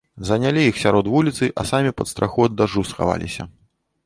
[0.27, 3.49] Занялі іх сярод вуліцы, а самі пад страху ад дажджу схаваліся.